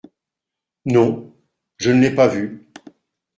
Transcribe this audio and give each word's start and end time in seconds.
Non… 0.85 1.31
je 1.77 1.91
ne 1.91 2.01
l’ai 2.01 2.15
pas 2.15 2.27
vu… 2.27 2.67